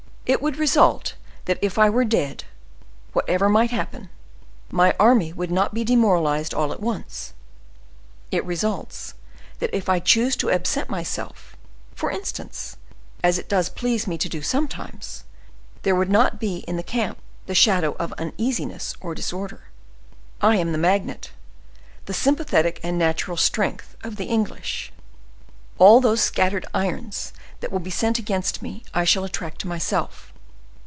It 0.27 0.41
would 0.41 0.55
result 0.55 1.15
that 1.43 1.59
if 1.61 1.77
I 1.77 1.89
were 1.89 2.05
dead, 2.05 2.45
whatever 3.11 3.49
might 3.49 3.71
happen, 3.71 4.07
my 4.69 4.95
army 4.97 5.33
would 5.33 5.51
not 5.51 5.73
be 5.73 5.83
demoralized 5.83 6.53
all 6.53 6.71
at 6.71 6.79
once; 6.79 7.33
it 8.31 8.45
results, 8.45 9.13
that 9.59 9.75
if 9.75 9.89
I 9.89 9.99
choose 9.99 10.37
to 10.37 10.49
absent 10.49 10.89
myself, 10.89 11.57
for 11.93 12.09
instance, 12.11 12.77
as 13.21 13.37
it 13.37 13.49
does 13.49 13.67
please 13.67 14.07
me 14.07 14.17
to 14.19 14.29
do 14.29 14.41
sometimes, 14.41 15.25
there 15.81 15.95
would 15.95 16.09
not 16.09 16.39
be 16.39 16.59
in 16.59 16.77
the 16.77 16.83
camp 16.83 17.17
the 17.45 17.53
shadow 17.55 17.91
of 17.99 18.13
uneasiness 18.13 18.95
or 19.01 19.13
disorder. 19.13 19.63
I 20.39 20.55
am 20.55 20.71
the 20.71 20.77
magnet—the 20.77 22.13
sympathetic 22.13 22.79
and 22.83 22.97
natural 22.97 23.35
strength 23.35 23.97
of 24.01 24.15
the 24.15 24.25
English. 24.27 24.93
All 25.77 25.99
those 25.99 26.21
scattered 26.21 26.67
irons 26.75 27.33
that 27.59 27.71
will 27.71 27.79
be 27.79 27.89
sent 27.91 28.17
against 28.19 28.61
me 28.63 28.83
I 28.93 29.03
shall 29.03 29.23
attract 29.23 29.61
to 29.61 29.67
myself. 29.67 30.27